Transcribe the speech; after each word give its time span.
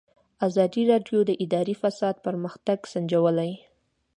ازادي 0.47 0.83
راډیو 0.91 1.19
د 1.25 1.31
اداري 1.43 1.75
فساد 1.81 2.15
پرمختګ 2.25 2.77
سنجولی. 2.91 3.51